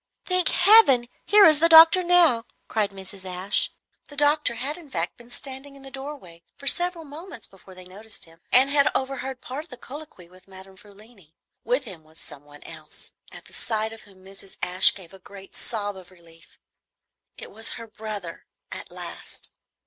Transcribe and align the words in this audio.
"Thank 0.25 0.49
Heaven! 0.49 1.07
here 1.25 1.45
is 1.45 1.59
the 1.59 1.69
doctor 1.69 2.01
now," 2.01 2.45
cried 2.67 2.89
Mrs. 2.89 3.23
Ashe. 3.23 3.69
The 4.09 4.17
doctor 4.17 4.55
had 4.55 4.75
in 4.75 4.89
fact 4.89 5.15
been 5.15 5.29
standing 5.29 5.75
in 5.75 5.83
the 5.83 5.91
doorway 5.91 6.41
for 6.57 6.65
several 6.65 7.05
moments 7.05 7.45
before 7.45 7.75
they 7.75 7.85
noticed 7.85 8.25
him, 8.25 8.41
and 8.51 8.71
had 8.71 8.89
overheard 8.95 9.41
part 9.41 9.65
of 9.65 9.69
the 9.69 9.77
colloquy 9.77 10.27
with 10.27 10.47
Madame 10.47 10.75
Frulini. 10.75 11.35
With 11.63 11.83
him 11.83 12.03
was 12.03 12.17
some 12.19 12.45
one 12.45 12.63
else, 12.63 13.11
at 13.31 13.45
the 13.45 13.53
sight 13.53 13.93
of 13.93 14.01
whom 14.01 14.25
Mrs. 14.25 14.57
Ashe 14.63 14.95
gave 14.95 15.13
a 15.13 15.19
great 15.19 15.55
sob 15.55 15.95
of 15.95 16.09
relief. 16.09 16.57
It 17.37 17.51
was 17.51 17.73
her 17.73 17.85
brother, 17.85 18.47
at 18.71 18.89
last. 18.89 19.51